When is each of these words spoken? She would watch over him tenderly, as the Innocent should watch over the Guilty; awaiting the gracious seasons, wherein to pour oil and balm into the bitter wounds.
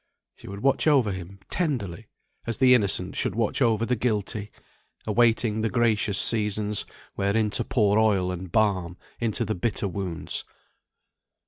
She 0.35 0.47
would 0.47 0.61
watch 0.63 0.87
over 0.87 1.11
him 1.11 1.39
tenderly, 1.47 2.07
as 2.47 2.57
the 2.57 2.73
Innocent 2.73 3.15
should 3.15 3.35
watch 3.35 3.61
over 3.61 3.85
the 3.85 3.95
Guilty; 3.95 4.49
awaiting 5.05 5.61
the 5.61 5.69
gracious 5.69 6.17
seasons, 6.17 6.85
wherein 7.13 7.51
to 7.51 7.63
pour 7.63 7.99
oil 7.99 8.31
and 8.31 8.51
balm 8.51 8.97
into 9.19 9.45
the 9.45 9.53
bitter 9.53 9.87
wounds. 9.87 10.43